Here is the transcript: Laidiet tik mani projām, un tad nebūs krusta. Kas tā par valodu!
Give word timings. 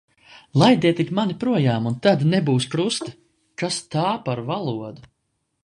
Laidiet 0.61 0.95
tik 0.99 1.11
mani 1.19 1.35
projām, 1.43 1.89
un 1.91 1.99
tad 2.07 2.25
nebūs 2.33 2.67
krusta. 2.73 3.15
Kas 3.63 3.79
tā 3.97 4.07
par 4.27 4.45
valodu! 4.51 5.09